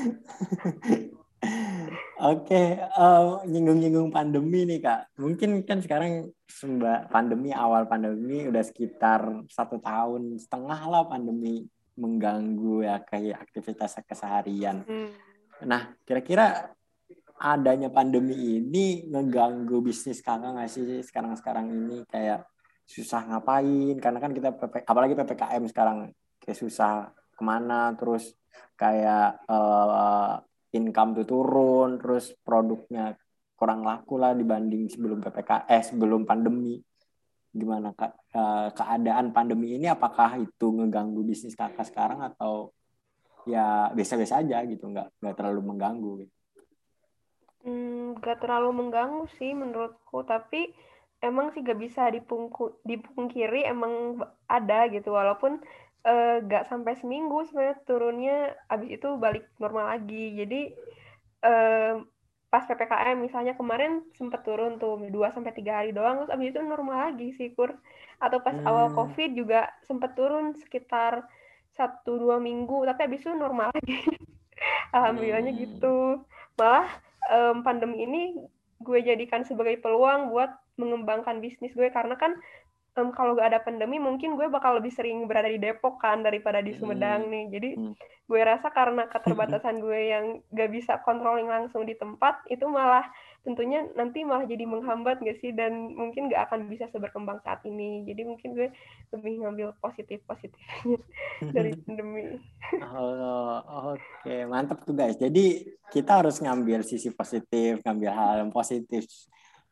[2.23, 5.11] Oke, okay, uh, eh, nyinggung-nyinggung pandemi nih kak.
[5.19, 11.67] Mungkin kan sekarang sembah pandemi awal pandemi udah sekitar satu tahun setengah lah pandemi
[11.99, 14.87] mengganggu ya kayak aktivitas keseharian.
[14.87, 15.11] Hmm.
[15.67, 16.71] Nah, kira-kira
[17.43, 22.47] adanya pandemi ini ngeganggu bisnis kakak nggak sih sekarang-sekarang ini kayak
[22.87, 25.99] susah ngapain karena kan kita PP, apalagi ppkm sekarang
[26.39, 28.39] kayak susah ke mana terus
[28.79, 30.39] kayak uh,
[30.73, 33.15] income tuh turun, terus produknya
[33.55, 36.81] kurang laku lah dibanding sebelum PPKS, eh, sebelum pandemi.
[37.53, 39.87] Gimana kak eh, keadaan pandemi ini?
[39.87, 42.73] Apakah itu ngeganggu bisnis kakak sekarang atau
[43.45, 46.13] ya biasa-biasa aja gitu, nggak nggak terlalu mengganggu?
[46.25, 46.35] Gitu.
[47.63, 50.75] Hmm, gak terlalu mengganggu sih menurutku, tapi
[51.23, 54.19] emang sih gak bisa dipungku, dipungkiri emang
[54.51, 55.63] ada gitu, walaupun
[56.07, 58.37] uh, gak sampai seminggu sebenarnya turunnya
[58.71, 60.61] abis itu balik normal lagi jadi
[61.47, 61.95] uh,
[62.53, 66.61] pas ppkm misalnya kemarin sempat turun tuh dua sampai tiga hari doang terus abis itu
[66.61, 67.73] normal lagi sih kur
[68.21, 68.69] atau pas hmm.
[68.69, 71.25] awal covid juga sempat turun sekitar
[71.73, 74.05] satu dua minggu tapi abis itu normal lagi
[74.97, 75.61] alhamdulillahnya hmm.
[75.65, 76.21] gitu
[76.61, 76.93] malah
[77.33, 78.23] um, pandemi ini
[78.83, 82.37] gue jadikan sebagai peluang buat mengembangkan bisnis gue karena kan
[82.99, 86.61] um, kalau gak ada pandemi mungkin gue bakal lebih sering berada di Depok kan daripada
[86.61, 87.31] di Sumedang hmm.
[87.33, 87.45] nih.
[87.53, 87.95] Jadi hmm.
[88.29, 93.07] gue rasa karena keterbatasan gue yang gak bisa controlling langsung di tempat itu malah
[93.43, 98.07] tentunya nanti malah jadi menghambat gak sih dan mungkin gak akan bisa seberkembang saat ini.
[98.07, 98.69] Jadi mungkin gue
[99.11, 100.99] lebih ngambil positif positifnya
[101.57, 102.39] dari pandemi.
[102.79, 104.47] Oh, oke okay.
[104.47, 105.19] mantap tuh guys.
[105.19, 109.11] Jadi kita harus ngambil sisi positif, ngambil hal yang positif.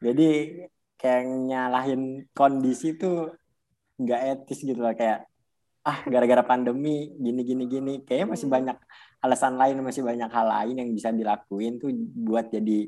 [0.02, 0.62] Jadi
[1.00, 3.32] kayak nyalahin kondisi tuh
[4.00, 5.30] nggak etis gitu lah kayak
[5.80, 8.56] ah gara-gara pandemi gini gini gini kayaknya masih hmm.
[8.56, 8.76] banyak
[9.24, 11.88] alasan lain masih banyak hal lain yang bisa dilakuin tuh
[12.20, 12.84] buat jadi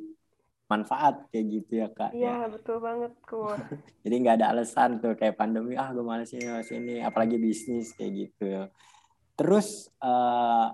[0.72, 2.48] manfaat kayak gitu ya kak iya ya.
[2.48, 3.60] betul banget kur
[4.04, 7.92] jadi nggak ada alasan tuh kayak pandemi ah gue malas ini malas ini apalagi bisnis
[7.92, 8.70] kayak gitu.
[9.36, 10.70] Terus uh,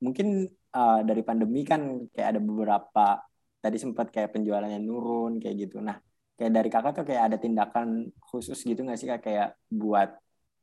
[0.00, 3.06] mungkin uh, dari pandemi kan kayak ada beberapa
[3.58, 5.82] tadi sempat kayak penjualannya nurun kayak gitu.
[5.82, 5.96] Nah
[6.36, 10.12] kayak dari kakak tuh kayak ada tindakan khusus gitu nggak sih kak kayak buat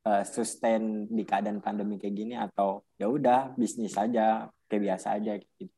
[0.05, 5.33] uh, sustain di keadaan pandemi kayak gini atau ya udah bisnis aja kayak biasa aja
[5.41, 5.72] gitu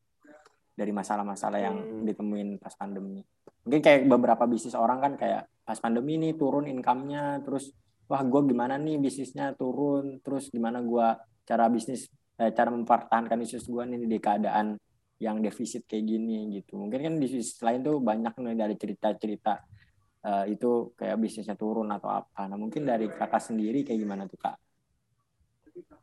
[0.75, 2.03] dari masalah-masalah yang hmm.
[2.03, 3.23] ditemuin pas pandemi.
[3.65, 7.71] Mungkin kayak beberapa bisnis orang kan kayak pas pandemi ini turun income-nya terus
[8.05, 10.19] wah gue gimana nih bisnisnya turun?
[10.21, 11.07] Terus gimana gue
[11.47, 14.75] cara bisnis eh, cara mempertahankan bisnis gue nih di keadaan
[15.23, 16.75] yang defisit kayak gini gitu.
[16.75, 19.53] Mungkin kan di sisi lain tuh banyak nih dari cerita-cerita
[20.27, 22.51] uh, itu kayak bisnisnya turun atau apa.
[22.51, 24.64] Nah mungkin dari kakak sendiri kayak gimana tuh kak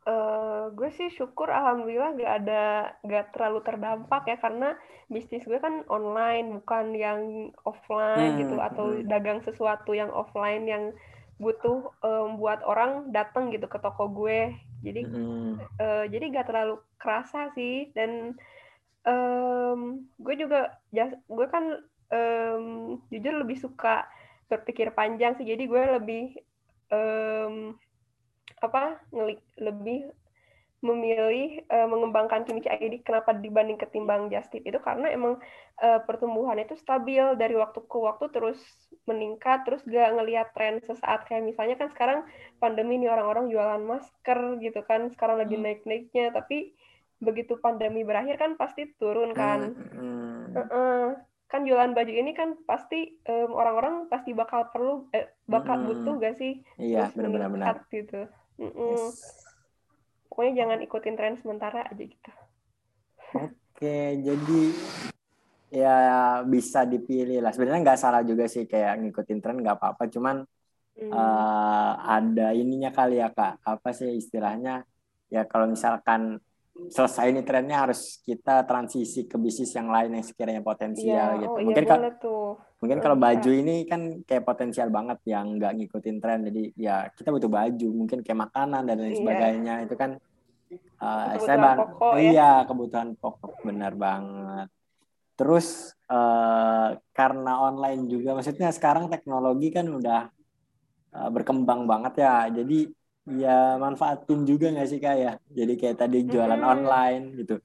[0.03, 2.63] Uh, gue sih syukur alhamdulillah gak ada
[3.07, 4.75] gak terlalu terdampak ya karena
[5.07, 7.21] bisnis gue kan online bukan yang
[7.63, 9.07] offline hmm, gitu atau hmm.
[9.07, 10.91] dagang sesuatu yang offline yang
[11.39, 14.51] butuh um, buat orang datang gitu ke toko gue
[14.83, 15.63] jadi hmm.
[15.79, 18.35] uh, jadi gak terlalu kerasa sih dan
[19.07, 20.83] um, gue juga
[21.31, 21.79] gue kan
[22.11, 24.03] um, jujur lebih suka
[24.51, 26.25] berpikir panjang sih jadi gue lebih
[26.91, 27.79] um,
[28.63, 30.09] apa ngelik lebih
[30.83, 35.39] memilih uh, mengembangkan Kimchi ID kenapa dibanding ketimbang Justip itu karena emang
[35.79, 38.59] uh, pertumbuhan itu stabil dari waktu ke waktu terus
[39.07, 42.19] meningkat terus gak ngelihat tren sesaat kayak misalnya kan sekarang
[42.59, 45.63] pandemi ini orang-orang jualan masker gitu kan sekarang lagi hmm.
[45.63, 46.75] naik-naiknya tapi
[47.23, 50.51] begitu pandemi berakhir kan pasti turun kan hmm.
[50.51, 51.03] uh -uh.
[51.47, 55.85] kan jualan baju ini kan pasti um, orang-orang pasti bakal perlu eh, bakal hmm.
[55.87, 58.27] butuh gak sih iya benar-benar gitu
[58.59, 58.93] Mm -mm.
[58.93, 59.43] Yes.
[60.29, 62.31] Pokoknya jangan ikutin tren sementara aja gitu.
[63.33, 64.61] Oke, jadi
[65.73, 65.97] ya
[66.45, 67.53] bisa dipilih lah.
[67.53, 70.09] Sebenarnya nggak salah juga sih kayak ngikutin tren nggak apa-apa.
[70.09, 70.45] Cuman
[70.97, 71.11] mm.
[71.13, 73.61] uh, ada ininya kali ya kak.
[73.61, 74.85] Apa sih istilahnya?
[75.33, 76.41] Ya kalau misalkan
[76.73, 81.53] selesai ini trennya harus kita transisi ke bisnis yang lain yang sekiranya potensial ya, gitu.
[81.53, 82.09] Oh, iya, mungkin iya kalau
[82.81, 86.39] mungkin kalau baju ini kan kayak potensial banget yang nggak ngikutin tren.
[86.49, 89.19] Jadi ya kita butuh baju, mungkin kayak makanan dan lain iya.
[89.21, 90.11] sebagainya itu kan
[90.97, 92.21] uh, saya bang, pokok, ya.
[92.25, 94.67] iya kebutuhan pokok benar banget.
[95.37, 100.29] Terus uh, karena online juga, maksudnya sekarang teknologi kan udah
[101.13, 102.49] uh, berkembang banget ya.
[102.49, 102.89] Jadi
[103.27, 105.33] ya manfaatin juga nggak sih kak ya?
[105.51, 106.73] Jadi kayak tadi jualan hmm.
[106.73, 107.55] online gitu.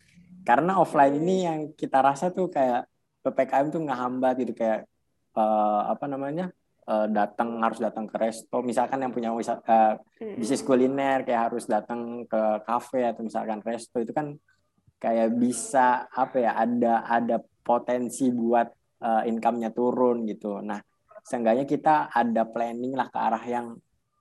[0.47, 2.89] Karena offline ini yang kita rasa tuh kayak
[3.21, 4.89] ppkm tuh nggak hambat gitu kayak
[5.37, 6.49] uh, apa namanya
[6.89, 11.69] uh, datang harus datang ke resto misalkan yang punya wisata uh, bisnis kuliner kayak harus
[11.69, 14.33] datang ke kafe atau misalkan resto itu kan
[14.99, 18.67] kayak bisa apa ya ada ada potensi buat
[19.05, 20.59] uh, income-nya turun gitu.
[20.59, 20.83] Nah
[21.23, 23.79] seenggaknya kita ada planning lah ke arah yang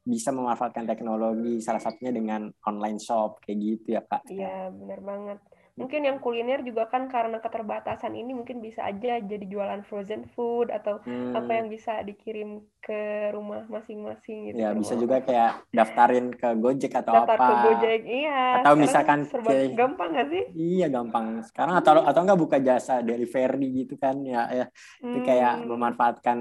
[0.08, 4.24] bisa memanfaatkan teknologi salah satunya dengan online shop kayak gitu ya kak.
[4.32, 5.40] Iya benar banget.
[5.78, 10.74] Mungkin yang kuliner juga kan karena keterbatasan ini mungkin bisa aja jadi jualan frozen food
[10.74, 11.38] atau hmm.
[11.38, 14.58] apa yang bisa dikirim ke rumah masing-masing gitu.
[14.58, 17.46] Ya bisa juga kayak daftarin ke Gojek atau Daftar apa.
[17.46, 18.66] Ke Gojek iya.
[18.66, 20.44] Atau misalkan serba kayak, gampang gak sih?
[20.58, 21.46] Iya gampang.
[21.46, 24.66] Sekarang atau atau enggak buka jasa delivery gitu kan ya ya.
[24.98, 25.14] Hmm.
[25.14, 25.66] itu kayak hmm.
[25.70, 26.38] memanfaatkan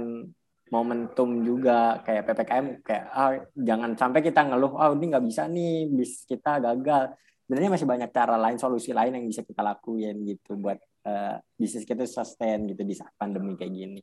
[0.66, 5.46] momentum juga kayak ppkm kayak ah jangan sampai kita ngeluh ah oh, ini nggak bisa
[5.46, 7.14] nih bis kita gagal.
[7.46, 11.86] Sebenarnya masih banyak cara lain solusi lain yang bisa kita lakuin gitu buat uh, bisnis
[11.86, 14.00] kita sustain gitu di saat pandemi kayak gini.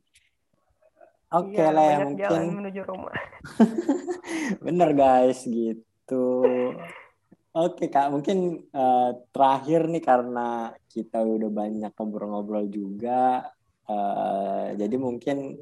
[1.33, 2.41] Oke okay iya, lah ya mungkin.
[2.61, 3.15] menuju rumah.
[4.65, 6.25] Bener guys gitu.
[7.53, 13.45] Oke kak, mungkin uh, terakhir nih karena kita udah banyak ngobrol-ngobrol juga,
[13.85, 15.61] uh, jadi mungkin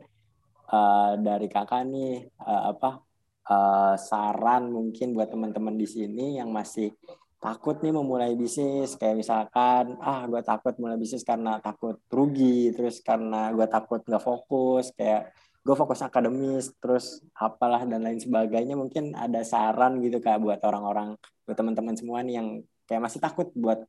[0.72, 3.04] uh, dari kakak nih uh, apa
[3.52, 6.96] uh, saran mungkin buat teman-teman di sini yang masih
[7.42, 8.96] takut nih memulai bisnis.
[8.96, 14.24] Kayak misalkan ah gue takut mulai bisnis karena takut rugi terus karena gue takut nggak
[14.24, 14.94] fokus.
[14.96, 18.78] Kayak gue fokus akademis terus apalah dan lain sebagainya.
[18.78, 22.48] Mungkin ada saran gitu kak buat orang-orang buat teman-teman semua nih yang
[22.86, 23.82] kayak masih takut buat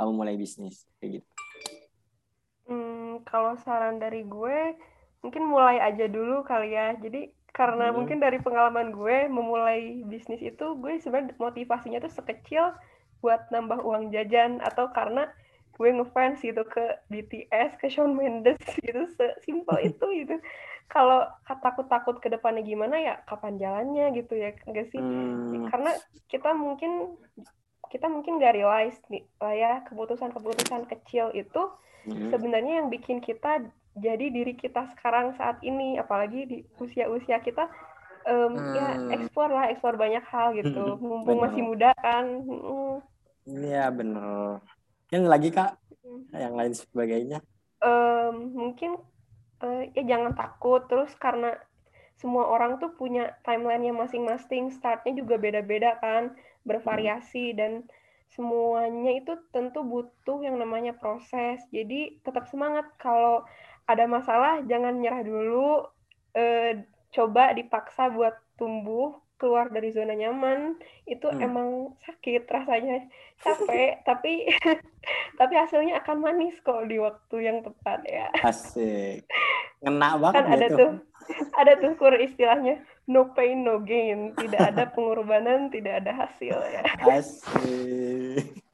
[0.00, 0.88] memulai bisnis.
[0.96, 1.28] Kayak gitu.
[2.66, 4.74] Hmm, kalau saran dari gue
[5.24, 7.94] mungkin mulai aja dulu kali ya jadi karena hmm.
[7.96, 12.76] mungkin dari pengalaman gue memulai bisnis itu gue sebenarnya motivasinya tuh sekecil
[13.24, 15.24] buat nambah uang jajan atau karena
[15.76, 20.36] gue ngefans gitu ke BTS ke Shawn Mendes gitu sesimpel itu gitu
[20.86, 25.66] kalau takut-takut ke depannya gimana ya kapan jalannya gitu ya enggak sih hmm.
[25.72, 25.92] karena
[26.30, 27.18] kita mungkin
[27.90, 31.62] kita mungkin gak realize nih lah ya keputusan-keputusan kecil itu
[32.06, 32.30] hmm.
[32.30, 33.66] sebenarnya yang bikin kita
[33.96, 37.64] jadi diri kita sekarang saat ini apalagi di usia-usia kita
[38.28, 38.74] um, hmm.
[38.76, 42.44] ya eksplor lah eksplor banyak hal gitu hmm, mumpung masih muda kan
[43.48, 43.96] iya hmm.
[43.96, 44.60] bener
[45.06, 46.22] mungkin lagi kak hmm.
[46.36, 47.38] yang lain sebagainya
[47.80, 49.00] um, mungkin
[49.64, 51.56] uh, ya jangan takut terus karena
[52.16, 56.36] semua orang tuh punya timelinenya masing-masing startnya juga beda-beda kan
[56.68, 57.56] bervariasi hmm.
[57.56, 57.72] dan
[58.34, 63.46] semuanya itu tentu butuh yang namanya proses jadi tetap semangat kalau
[63.86, 65.86] ada masalah jangan nyerah dulu.
[66.36, 70.76] Uh, coba dipaksa buat tumbuh keluar dari zona nyaman.
[71.04, 71.40] Itu hmm.
[71.40, 71.68] emang
[72.04, 73.06] sakit rasanya.
[73.44, 74.48] Capek tapi
[75.40, 78.28] tapi hasilnya akan manis kok di waktu yang tepat ya.
[78.42, 79.24] Asik.
[79.84, 80.90] Ngena banget kan ada tuh
[81.52, 84.32] ada tuh kur istilahnya no pain no gain.
[84.34, 86.82] Tidak ada pengorbanan tidak ada hasil ya.
[87.04, 88.64] Asik.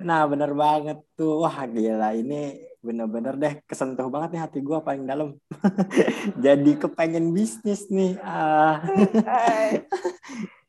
[0.00, 1.44] Nah bener banget tuh.
[1.44, 2.16] Wah gila.
[2.16, 5.36] Ini bener-bener deh kesentuh banget nih hati gue paling dalam.
[6.44, 8.80] Jadi kepengen bisnis nih uh,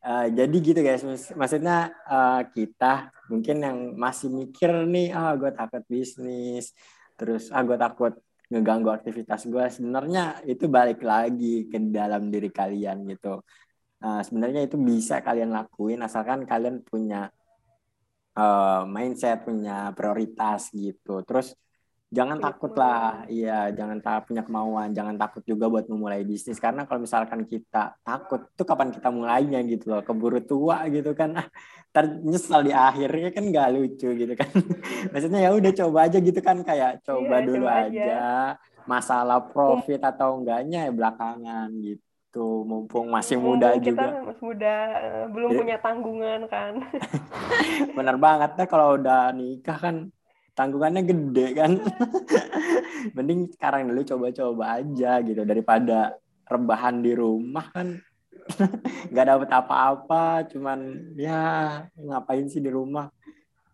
[0.03, 1.05] uh, jadi gitu guys
[1.37, 6.73] maksudnya uh, kita mungkin yang masih mikir nih ah gue takut bisnis
[7.15, 8.17] terus ah gue takut
[8.51, 13.39] ngeganggu aktivitas gue sebenarnya itu balik lagi ke dalam diri kalian gitu.
[14.01, 17.31] Uh, sebenarnya itu bisa kalian lakuin asalkan kalian punya
[18.35, 21.23] uh, mindset, punya prioritas gitu.
[21.23, 21.55] Terus
[22.11, 26.59] jangan takut lah, iya jangan tak punya kemauan, jangan takut juga buat memulai bisnis.
[26.59, 31.39] Karena kalau misalkan kita takut itu kapan kita mulainya gitu loh, keburu tua gitu kan,
[31.39, 31.47] ah,
[31.95, 34.51] ternyesal di akhirnya kan nggak lucu gitu kan,
[35.15, 36.57] maksudnya ya udah coba aja gitu kan.
[36.67, 37.87] Kayak coba iya, dulu coba aja.
[37.87, 38.21] aja,
[38.83, 42.03] masalah profit atau enggaknya ya belakangan gitu.
[42.31, 44.23] Gitu mumpung masih muda kita juga.
[44.23, 46.79] masih muda eh, belum Jadi, punya tanggungan kan.
[47.99, 48.55] Bener banget.
[48.55, 49.95] Deh kalau udah nikah kan
[50.55, 51.71] tanggungannya gede kan?
[53.15, 56.15] Mending sekarang dulu coba-coba aja gitu daripada
[56.47, 57.97] rebahan di rumah kan?
[59.11, 60.79] Nggak dapet apa-apa cuman
[61.15, 61.41] ya
[61.95, 63.09] ngapain sih di rumah?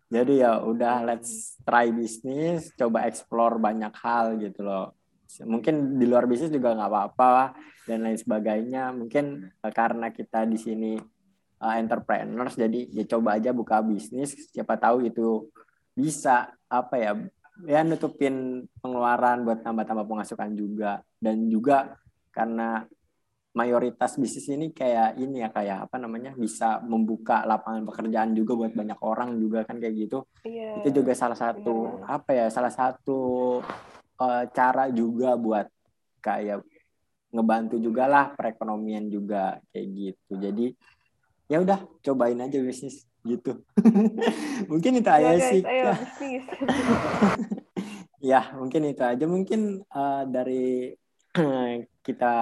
[0.08, 4.96] Jadi ya udah let's try bisnis coba explore banyak hal gitu loh.
[5.44, 7.52] Mungkin di luar bisnis juga nggak apa-apa
[7.84, 8.96] dan lain sebagainya.
[8.96, 10.96] Mungkin uh, karena kita di sini
[11.60, 14.32] uh, entrepreneurs jadi ya coba aja buka bisnis.
[14.48, 15.52] Siapa tahu itu
[15.92, 17.12] bisa apa ya
[17.66, 21.98] ya nutupin pengeluaran buat tambah-tambah pemasukan juga dan juga
[22.30, 22.86] karena
[23.56, 28.72] mayoritas bisnis ini kayak ini ya kayak apa namanya bisa membuka lapangan pekerjaan juga buat
[28.76, 30.78] banyak orang juga kan kayak gitu yeah.
[30.78, 32.14] itu juga salah satu yeah.
[32.14, 33.18] apa ya salah satu
[34.22, 35.66] uh, cara juga buat
[36.22, 36.62] kayak
[37.34, 40.66] ngebantu juga lah perekonomian juga kayak gitu jadi
[41.48, 43.62] ya udah cobain aja bisnis gitu
[44.70, 45.92] mungkin itu aja sih ayo,
[48.30, 50.94] ya mungkin itu aja mungkin uh, dari
[52.06, 52.34] kita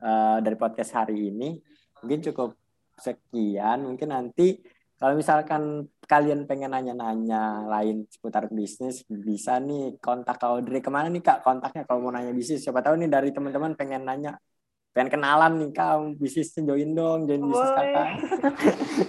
[0.00, 1.58] uh, dari podcast hari ini
[2.04, 2.56] mungkin cukup
[2.98, 4.60] sekian mungkin nanti
[4.98, 10.82] kalau misalkan kalian pengen nanya-nanya lain seputar bisnis, bisa nih kontak Kak Audrey.
[10.82, 12.66] Ke mana nih Kak kontaknya kalau mau nanya bisnis?
[12.66, 14.42] Siapa tahu nih dari teman-teman pengen nanya,
[14.90, 18.08] pengen kenalan nih Kak, bisnisnya join dong, join bisnis Kakak.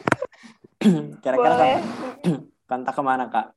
[1.23, 1.79] Kira-kira Kak,
[2.69, 3.51] kontak ke mana Kak?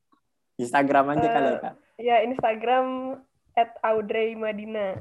[0.59, 1.73] Instagram aja uh, kali ya Kak?
[1.97, 3.17] Ya Instagram
[3.53, 4.97] at Audrey Madina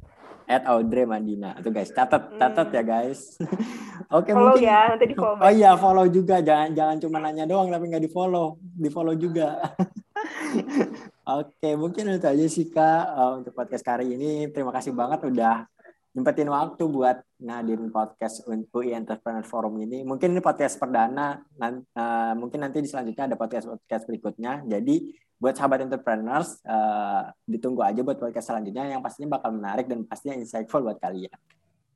[0.51, 1.55] at Audrey Mandina.
[1.59, 2.77] Itu guys, catat catat hmm.
[2.77, 3.21] ya guys.
[4.13, 4.67] Oke okay, mungkin.
[4.67, 5.41] ya, nanti di follow.
[5.41, 6.43] Oh iya, follow juga.
[6.43, 9.57] Jangan jangan cuma nanya doang tapi nggak di follow, di follow juga.
[11.33, 14.51] Oke, okay, mungkin itu aja sih kak uh, untuk podcast kali ini.
[14.53, 15.67] Terima kasih banget udah
[16.12, 20.05] nyempetin waktu buat ngadirin podcast untuk Entrepreneur Forum ini.
[20.05, 24.61] Mungkin ini podcast perdana, nanti, uh, mungkin nanti di selanjutnya ada podcast-podcast berikutnya.
[24.68, 30.05] Jadi buat sahabat entrepreneurs, uh, ditunggu aja buat podcast selanjutnya yang pastinya bakal menarik dan
[30.05, 31.33] pastinya insightful buat kalian.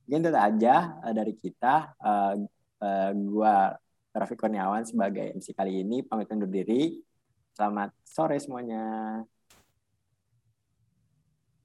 [0.09, 0.75] Mungkin itu aja
[1.05, 1.93] uh, dari kita.
[2.01, 2.35] Uh,
[2.81, 3.77] uh, gua
[4.17, 6.97] Rafi Kurniawan sebagai MC kali ini, pamit undur diri.
[7.53, 9.21] Selamat sore semuanya.